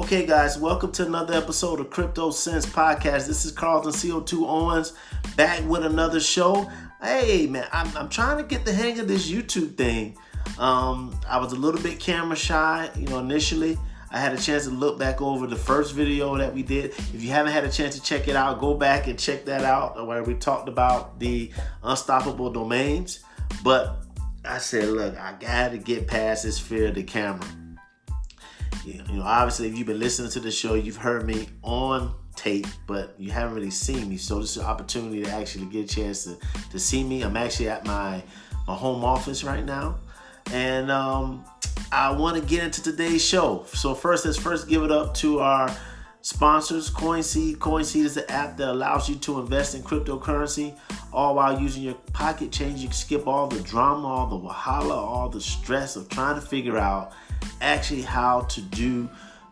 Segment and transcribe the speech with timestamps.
[0.00, 3.26] Okay, guys, welcome to another episode of Crypto Sense Podcast.
[3.26, 4.94] This is Carlton CO2 Owens
[5.36, 6.70] back with another show.
[7.02, 10.16] Hey, man, I'm, I'm trying to get the hang of this YouTube thing.
[10.58, 13.78] Um, I was a little bit camera shy, you know, initially.
[14.10, 16.92] I had a chance to look back over the first video that we did.
[16.92, 19.64] If you haven't had a chance to check it out, go back and check that
[19.64, 23.20] out where we talked about the unstoppable domains.
[23.62, 24.02] But
[24.46, 27.46] I said, look, I got to get past this fear of the camera.
[28.84, 32.66] You know, obviously, if you've been listening to the show, you've heard me on tape,
[32.86, 34.16] but you haven't really seen me.
[34.16, 36.38] So this is an opportunity to actually get a chance to,
[36.70, 37.22] to see me.
[37.22, 38.22] I'm actually at my,
[38.66, 39.98] my home office right now.
[40.52, 41.44] And um,
[41.92, 43.64] I want to get into today's show.
[43.66, 45.74] So first, let's first give it up to our
[46.22, 47.56] sponsors, CoinSeed.
[47.56, 50.76] CoinSeed is the app that allows you to invest in cryptocurrency,
[51.12, 52.80] all while using your pocket change.
[52.80, 56.40] You can skip all the drama, all the wahala, all the stress of trying to
[56.40, 57.12] figure out
[57.60, 59.08] actually how to do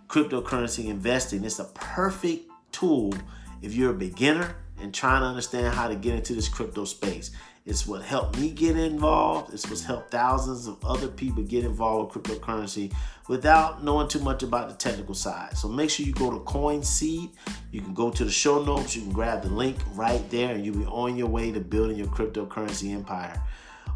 [0.09, 1.45] cryptocurrency investing.
[1.45, 3.15] It's a perfect tool
[3.63, 7.31] if you're a beginner and trying to understand how to get into this crypto space.
[7.67, 9.53] It's what helped me get involved.
[9.53, 12.95] It's what's helped thousands of other people get involved with cryptocurrency
[13.29, 15.55] without knowing too much about the technical side.
[15.59, 17.31] So make sure you go to CoinSeed.
[17.71, 18.97] You can go to the show notes.
[18.97, 21.99] You can grab the link right there, and you'll be on your way to building
[21.99, 23.39] your cryptocurrency empire.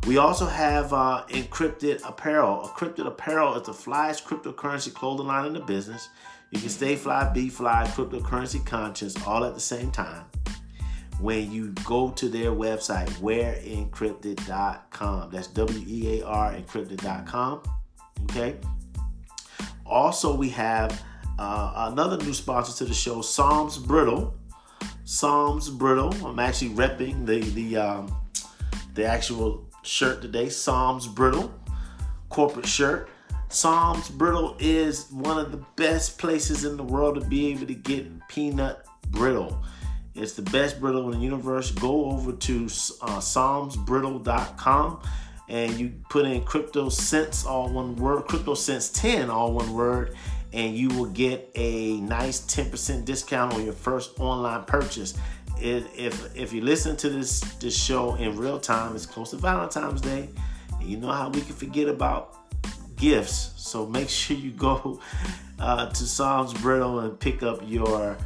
[0.06, 2.68] We also have uh, Encrypted Apparel.
[2.68, 6.08] Encrypted Apparel is the flyest cryptocurrency clothing line in the business.
[6.50, 10.24] You can stay fly, be fly, cryptocurrency conscious all at the same time
[11.20, 15.30] when you go to their website, wearencrypted.com.
[15.30, 17.62] That's W E A R encrypted.com.
[18.24, 18.56] Okay.
[19.86, 21.00] Also, we have
[21.38, 24.34] uh, another new sponsor to the show, Psalms Brittle.
[25.04, 26.12] Psalms Brittle.
[26.26, 28.12] I'm actually repping the the um,
[28.94, 30.48] the actual shirt today.
[30.48, 31.52] Psalms Brittle
[32.32, 33.08] corporate shirt.
[33.50, 37.74] Psalms Brittle is one of the best places in the world to be able to
[37.74, 39.62] get peanut brittle.
[40.14, 41.70] It's the best brittle in the universe.
[41.70, 45.02] Go over to uh, psalmsbrittle.com
[45.48, 50.16] and you put in crypto sense all one word, crypto sense 10 all one word,
[50.54, 55.14] and you will get a nice 10% discount on your first online purchase.
[55.62, 60.00] If if you listen to this this show in real time, it's close to Valentine's
[60.00, 60.28] Day,
[60.72, 62.36] and you know how we can forget about
[62.96, 63.52] gifts.
[63.56, 65.00] So make sure you go
[65.58, 68.16] uh, to Psalms Brittle and pick up your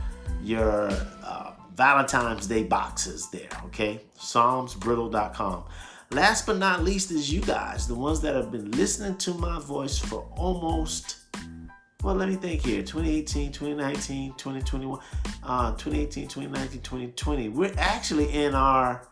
[0.42, 0.88] your
[1.22, 4.00] uh, Valentine's Day boxes there, okay?
[4.19, 5.64] PsalmsBrittle.com.
[6.10, 9.58] Last but not least is you guys, the ones that have been listening to my
[9.60, 11.16] voice for almost,
[12.06, 15.00] well, let me think here 2018, 2019, 2021,
[15.43, 17.49] uh, 2018, 2019, 2020.
[17.49, 19.03] We're actually in our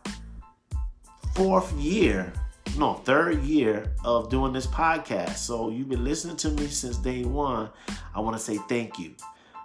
[1.33, 2.31] fourth year,
[2.77, 5.35] no, third year of doing this podcast.
[5.35, 7.69] So you've been listening to me since day one.
[8.15, 9.13] I want to say thank you.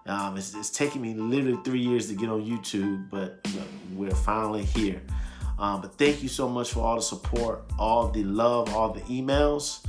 [0.07, 3.47] Um, it's, it's taken me literally three years to get on YouTube, but
[3.95, 5.01] we're finally here.
[5.57, 9.03] Um, but thank you so much for all the support, all the love, all the
[9.03, 9.87] emails,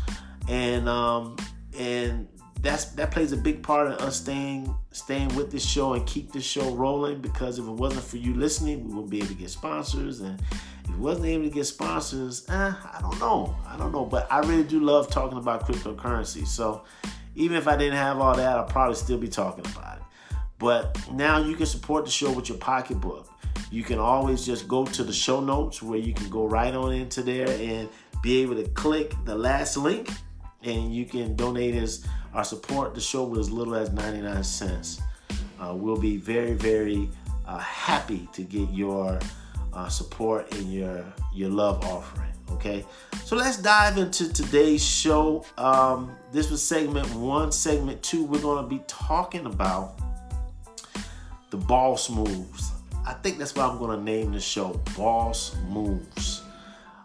[0.47, 1.37] and um,
[1.75, 2.27] and
[2.61, 6.31] that's that plays a big part of us staying staying with this show and keep
[6.31, 7.19] this show rolling.
[7.19, 10.39] Because if it wasn't for you listening, we wouldn't be able to get sponsors, and
[10.83, 14.05] if we wasn't able to get sponsors, eh, I don't know, I don't know.
[14.05, 16.45] But I really do love talking about cryptocurrency.
[16.45, 16.83] So
[17.35, 20.03] even if I didn't have all that, I'd probably still be talking about it.
[20.59, 23.27] But now you can support the show with your pocketbook.
[23.71, 26.93] You can always just go to the show notes where you can go right on
[26.93, 27.89] into there and
[28.21, 30.09] be able to click the last link
[30.63, 35.01] and you can donate as or support the show with as little as 99 cents.
[35.59, 37.09] Uh, we'll be very, very
[37.45, 39.19] uh, happy to get your
[39.73, 42.31] uh, support and your your love offering.
[42.51, 42.85] Okay,
[43.23, 45.45] so let's dive into today's show.
[45.57, 47.51] Um, this was segment one.
[47.51, 49.99] Segment two, we're going to be talking about
[51.49, 52.71] the boss moves.
[53.05, 56.43] I think that's what I'm going to name the show Boss Moves.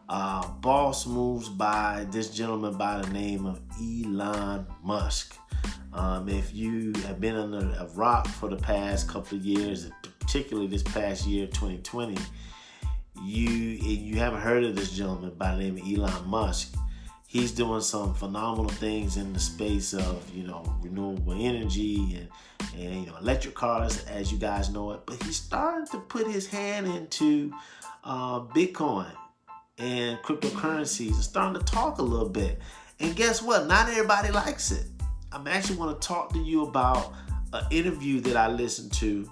[0.09, 5.37] Uh, boss Moves by this gentleman by the name of Elon Musk.
[5.93, 10.69] Um, if you have been under a rock for the past couple of years, particularly
[10.69, 12.17] this past year, 2020,
[13.23, 16.77] you you haven't heard of this gentleman by the name of Elon Musk
[17.27, 22.29] he's doing some phenomenal things in the space of you know renewable energy and
[22.77, 26.27] and you know electric cars as you guys know it but he's starting to put
[26.27, 27.53] his hand into
[28.05, 29.11] uh, bitcoin
[29.79, 32.61] and cryptocurrencies and starting to talk a little bit.
[33.01, 33.67] And guess what?
[33.67, 34.87] Not everybody likes it.
[35.33, 37.13] I'm actually going to talk to you about
[37.53, 39.29] an interview that i listened to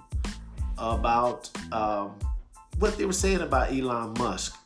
[0.77, 2.17] about um,
[2.79, 4.57] what they were saying about elon musk.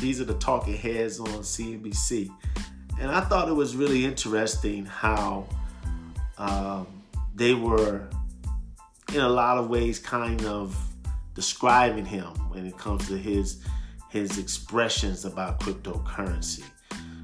[0.00, 2.30] These are the talking heads on CNBC.
[3.00, 5.46] And I thought it was really interesting how
[6.38, 6.86] um,
[7.34, 8.06] they were
[9.12, 10.76] in a lot of ways kind of
[11.34, 13.64] describing him when it comes to his
[14.14, 16.62] his expressions about cryptocurrency.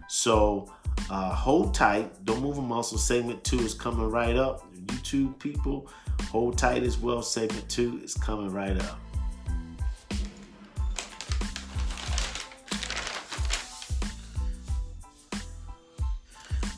[0.08, 0.74] So
[1.08, 2.24] uh, hold tight.
[2.24, 2.98] Don't move a muscle.
[2.98, 4.66] Segment two is coming right up.
[4.86, 5.88] YouTube people,
[6.32, 7.22] hold tight as well.
[7.22, 8.98] Segment two is coming right up.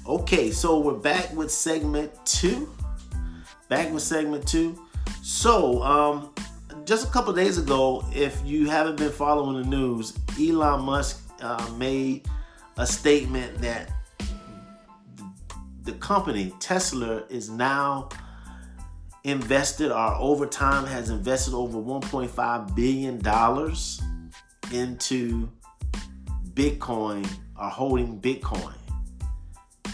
[0.07, 2.71] Okay, so we're back with segment two.
[3.71, 4.79] Back with segment two.
[5.23, 6.32] So, um,
[6.85, 11.71] just a couple days ago, if you haven't been following the news, Elon Musk uh,
[11.77, 12.27] made
[12.77, 13.91] a statement that
[15.83, 18.09] the company Tesla is now
[19.25, 24.01] invested or over time has invested over 1.5 billion dollars
[24.73, 25.49] into
[26.55, 28.75] Bitcoin or holding Bitcoin.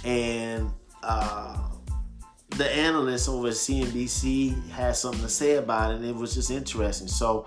[0.04, 0.70] And
[1.02, 1.58] uh,
[2.58, 6.50] the analyst over at CNBC had something to say about it, and it was just
[6.50, 7.06] interesting.
[7.06, 7.46] So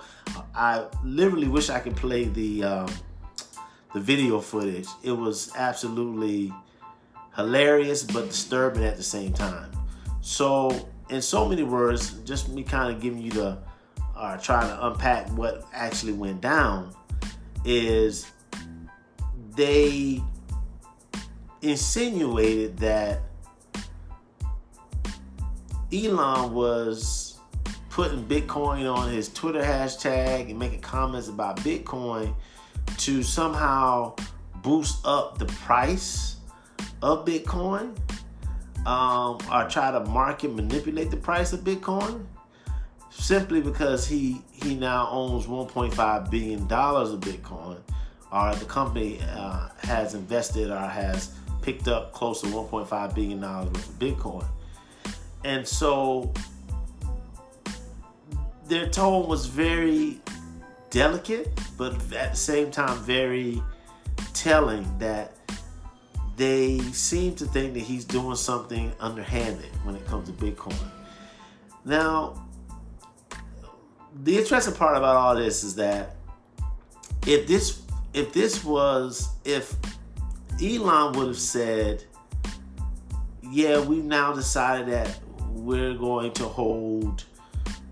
[0.56, 2.90] I literally wish I could play the um,
[3.94, 4.88] the video footage.
[5.04, 6.54] It was absolutely
[7.36, 9.72] hilarious but disturbing at the same time.
[10.22, 13.58] So, in so many words, just me kind of giving you the
[14.16, 16.96] uh, trying to unpack what actually went down
[17.66, 18.32] is
[19.56, 20.22] they
[21.62, 23.24] insinuated that
[25.94, 27.38] Elon was
[27.90, 32.34] putting Bitcoin on his Twitter hashtag and making comments about Bitcoin
[32.98, 34.16] to somehow
[34.62, 36.38] boost up the price
[37.02, 37.98] of Bitcoin
[38.86, 42.26] um, or try to market manipulate the price of Bitcoin
[43.10, 47.78] simply because he he now owns 1.5 billion dollars of Bitcoin
[48.32, 53.68] or the company uh, has invested or has picked up close to 1.5 billion dollars
[53.68, 54.48] worth of Bitcoin
[55.44, 56.34] and so
[58.68, 60.22] their tone was very
[60.90, 63.62] delicate but at the same time very
[64.34, 65.36] telling that
[66.38, 70.76] they seem to think that he's doing something underhanded when it comes to Bitcoin.
[71.86, 72.48] Now,
[74.24, 76.16] the interesting part about all this is that
[77.28, 77.84] if this
[78.14, 79.76] if this was if
[80.62, 82.04] Elon would have said,
[83.44, 85.20] "Yeah, we've now decided that
[85.66, 87.24] we're going to hold,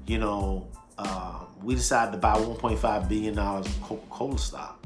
[0.07, 0.67] you know,
[0.97, 4.79] uh, we decided to buy 1.5 billion dollars of Coca-Cola stock."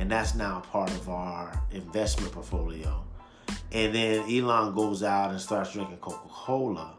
[0.00, 3.04] and that's now part of our investment portfolio.
[3.70, 6.94] And then Elon goes out and starts drinking Coca Cola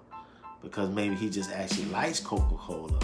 [0.62, 3.00] because maybe he just actually likes Coca Cola.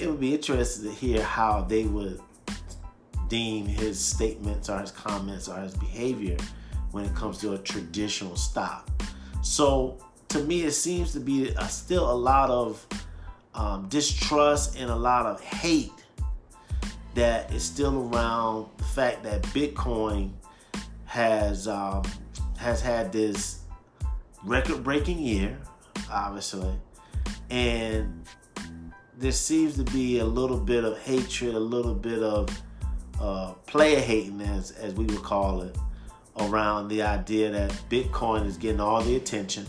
[0.00, 2.18] It would be interesting to hear how they would
[3.28, 6.38] deem his statements or his comments or his behavior
[6.92, 8.88] when it comes to a traditional stock.
[9.42, 12.86] So to me, it seems to be a, still a lot of
[13.54, 15.92] um, distrust and a lot of hate
[17.14, 20.32] that is still around the fact that Bitcoin
[21.06, 22.02] has um,
[22.58, 23.60] has had this
[24.44, 25.58] record-breaking year,
[26.10, 26.74] obviously,
[27.50, 28.26] and
[29.18, 32.48] there seems to be a little bit of hatred, a little bit of
[33.20, 35.76] uh, player hating, as as we would call it,
[36.40, 39.66] around the idea that Bitcoin is getting all the attention,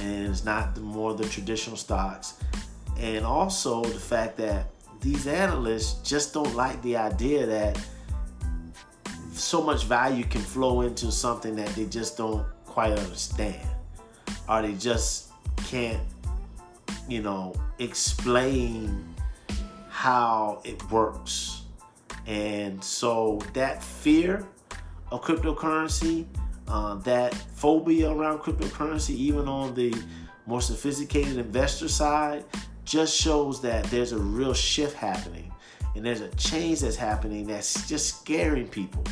[0.00, 2.34] and it's not the more the traditional stocks,
[2.98, 4.66] and also the fact that
[5.00, 7.80] these analysts just don't like the idea that
[9.32, 13.66] so much value can flow into something that they just don't quite understand.
[14.48, 15.30] Or they just
[15.68, 16.00] can't
[17.08, 19.14] you know explain
[19.88, 21.62] how it works.
[22.26, 24.46] And so that fear
[25.10, 26.26] of cryptocurrency
[26.68, 29.94] uh, that phobia around cryptocurrency even on the
[30.46, 32.44] more sophisticated investor side
[32.84, 35.52] just shows that there's a real shift happening
[35.94, 39.04] and there's a change that's happening that's just scaring people.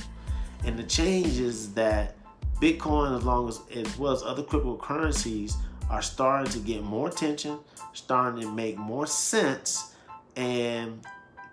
[0.64, 2.16] And the change is that
[2.60, 5.54] Bitcoin, as long as as well as other cryptocurrencies,
[5.90, 7.58] are starting to get more attention,
[7.92, 9.94] starting to make more sense,
[10.36, 11.04] and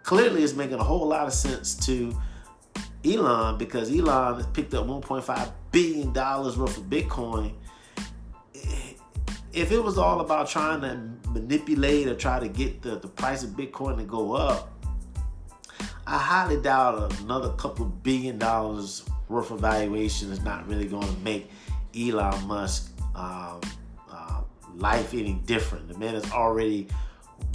[0.03, 2.15] clearly it's making a whole lot of sense to
[3.03, 7.51] Elon because Elon has picked up 1.5 billion dollars worth of Bitcoin.
[9.51, 13.43] If it was all about trying to manipulate or try to get the, the price
[13.43, 14.71] of Bitcoin to go up,
[16.07, 21.19] I highly doubt another couple billion dollars worth of valuation is not really going to
[21.19, 21.49] make
[21.97, 23.61] Elon Musk um,
[24.11, 24.41] uh,
[24.75, 25.87] life any different.
[25.87, 26.87] The man is already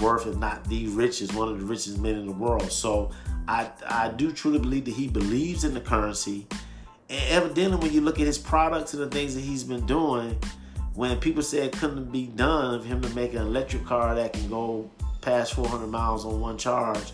[0.01, 2.71] worth, if not the richest, one of the richest men in the world.
[2.71, 3.11] So
[3.49, 6.47] I, I do truly believe that he believes in the currency.
[7.11, 10.38] And evidently, when you look at his products and the things that he's been doing,
[10.95, 14.33] when people said it couldn't be done for him to make an electric car that
[14.33, 17.12] can go past 400 miles on one charge,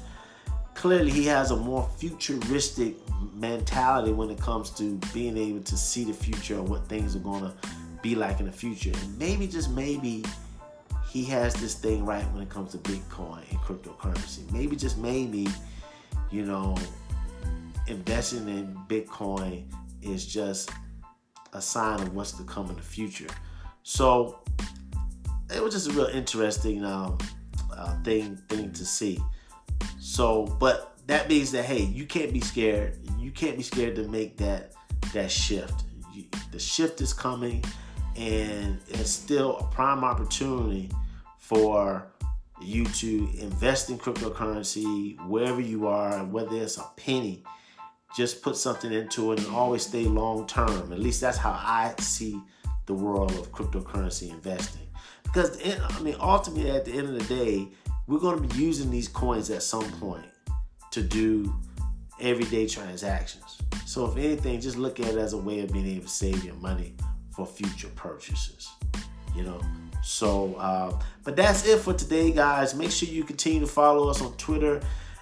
[0.74, 2.96] clearly he has a more futuristic
[3.34, 7.20] mentality when it comes to being able to see the future of what things are
[7.20, 7.52] going to
[8.02, 8.90] be like in the future.
[8.90, 10.24] And maybe, just maybe,
[11.08, 14.50] he has this thing right when it comes to Bitcoin and cryptocurrency.
[14.50, 15.46] Maybe, just maybe,
[16.32, 16.76] you know,
[17.86, 19.64] investing in Bitcoin
[20.04, 20.70] is just
[21.52, 23.28] a sign of what's to come in the future.
[23.82, 24.40] So
[25.54, 27.18] it was just a real interesting um,
[27.72, 29.20] uh, thing thing to see.
[29.98, 32.98] So, but that means that hey, you can't be scared.
[33.18, 34.72] You can't be scared to make that
[35.12, 35.84] that shift.
[36.12, 37.64] You, the shift is coming,
[38.16, 40.90] and it's still a prime opportunity
[41.38, 42.06] for
[42.62, 47.42] you to invest in cryptocurrency wherever you are, whether it's a penny.
[48.16, 50.92] Just put something into it and always stay long term.
[50.92, 52.40] At least that's how I see
[52.86, 54.86] the world of cryptocurrency investing.
[55.24, 57.68] Because I mean, ultimately, at the end of the day,
[58.06, 60.26] we're going to be using these coins at some point
[60.92, 61.52] to do
[62.20, 63.58] everyday transactions.
[63.86, 66.44] So, if anything, just look at it as a way of being able to save
[66.44, 66.94] your money
[67.34, 68.68] for future purchases.
[69.34, 69.60] You know.
[70.04, 72.74] So, uh, but that's it for today, guys.
[72.74, 74.80] Make sure you continue to follow us on Twitter,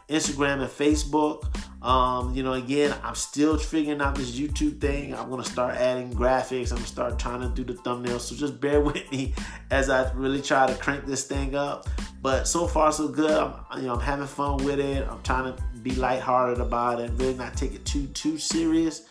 [0.08, 1.44] Instagram, and Facebook.
[1.82, 5.14] Um, you know, again, I'm still figuring out this YouTube thing.
[5.14, 6.70] I'm gonna start adding graphics.
[6.70, 8.20] I'm gonna start trying to do the thumbnails.
[8.20, 9.34] So just bear with me
[9.70, 11.88] as I really try to crank this thing up.
[12.20, 13.30] But so far so good.
[13.30, 15.06] I'm, you know, I'm having fun with it.
[15.08, 19.06] I'm trying to be lighthearted about it, really not take it too too serious.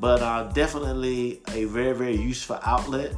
[0.00, 3.14] But uh, definitely a very very useful outlet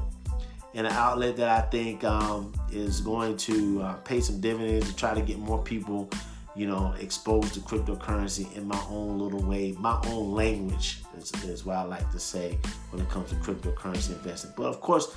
[0.74, 4.96] and an outlet that I think um, is going to uh, pay some dividends to
[4.96, 6.08] try to get more people
[6.57, 11.64] you know, exposed to cryptocurrency in my own little way, my own language is, is
[11.64, 12.59] what I like to say
[12.90, 14.52] when it comes to cryptocurrency investing.
[14.57, 15.14] But of course,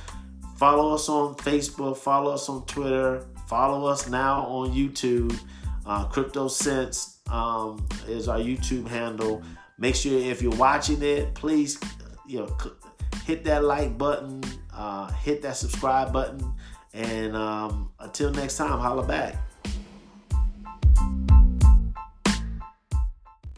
[0.57, 5.37] follow us on Facebook, follow us on Twitter, follow us now on YouTube.
[5.85, 9.43] Uh, Crypto Sense um, is our YouTube handle.
[9.77, 11.79] Make sure if you're watching it, please,
[12.27, 12.57] you know,
[13.25, 14.41] hit that like button,
[14.73, 16.53] uh, hit that subscribe button,
[16.93, 19.35] and um, until next time, holla back.